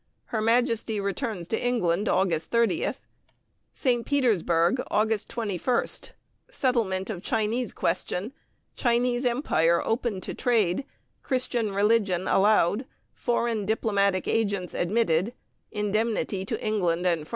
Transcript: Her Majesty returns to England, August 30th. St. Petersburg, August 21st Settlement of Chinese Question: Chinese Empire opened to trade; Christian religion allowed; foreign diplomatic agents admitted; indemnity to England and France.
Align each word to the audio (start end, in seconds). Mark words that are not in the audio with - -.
Her 0.33 0.41
Majesty 0.41 0.99
returns 0.99 1.47
to 1.49 1.63
England, 1.63 2.09
August 2.09 2.49
30th. 2.49 3.01
St. 3.71 4.03
Petersburg, 4.03 4.81
August 4.89 5.29
21st 5.29 6.13
Settlement 6.49 7.11
of 7.11 7.21
Chinese 7.21 7.71
Question: 7.71 8.33
Chinese 8.75 9.25
Empire 9.25 9.79
opened 9.85 10.23
to 10.23 10.33
trade; 10.33 10.85
Christian 11.21 11.71
religion 11.71 12.27
allowed; 12.27 12.87
foreign 13.13 13.63
diplomatic 13.63 14.27
agents 14.27 14.73
admitted; 14.73 15.35
indemnity 15.71 16.45
to 16.45 16.59
England 16.65 17.05
and 17.05 17.27
France. 17.27 17.29